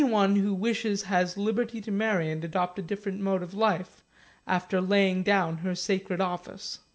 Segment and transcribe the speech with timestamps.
[0.01, 4.03] 2 6 wishes has liberty to marry and adopt a different mode of life,
[4.47, 6.79] after laying down her sacred office.